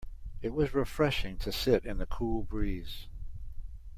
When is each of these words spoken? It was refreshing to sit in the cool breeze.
It 0.41 0.55
was 0.55 0.73
refreshing 0.73 1.37
to 1.37 1.51
sit 1.51 1.85
in 1.85 1.99
the 1.99 2.07
cool 2.07 2.41
breeze. 2.41 3.05